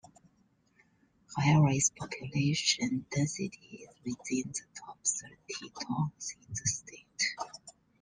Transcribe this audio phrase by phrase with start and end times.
[1.37, 7.23] However, its population density is within the top thirty towns in the state.